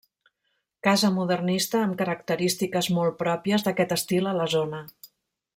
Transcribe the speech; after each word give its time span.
Casa 0.87 1.11
modernista 1.17 1.83
amb 1.89 1.97
característiques 2.01 2.91
molt 2.99 3.21
pròpies 3.23 3.69
d'aquest 3.69 3.97
estil 4.01 4.31
a 4.33 4.37
la 4.43 4.53
zona. 4.59 4.85